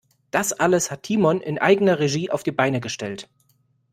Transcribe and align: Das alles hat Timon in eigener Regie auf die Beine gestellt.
Das 0.31 0.51
alles 0.51 0.89
hat 0.89 1.03
Timon 1.03 1.41
in 1.41 1.59
eigener 1.59 1.99
Regie 1.99 2.31
auf 2.31 2.41
die 2.41 2.51
Beine 2.51 2.81
gestellt. 2.81 3.29